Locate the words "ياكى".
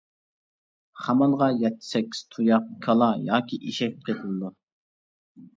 3.29-3.61